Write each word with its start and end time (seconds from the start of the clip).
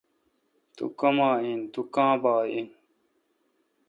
تو 0.75 0.85
کما 0.99 1.29
این۔۔تو 1.43 1.81
کاں 1.93 2.13
با 2.23 2.35
این؟ 2.51 2.67